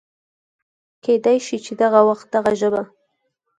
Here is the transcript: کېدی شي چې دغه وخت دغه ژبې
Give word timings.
کېدی 1.03 1.37
شي 1.45 1.57
چې 1.65 1.71
دغه 1.81 1.99
وخت 2.09 2.25
دغه 2.35 2.51
ژبې 2.59 2.83